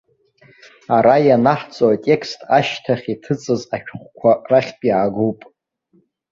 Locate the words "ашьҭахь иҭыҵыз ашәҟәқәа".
2.57-4.31